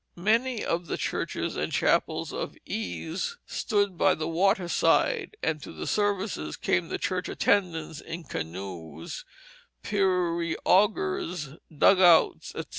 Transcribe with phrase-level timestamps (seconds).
[0.15, 5.71] Many of the churches and the chapels of ease stood by the waterside, and to
[5.71, 9.25] the services came the church attendants in canoes,
[9.83, 12.65] periaugers, dugouts, etc.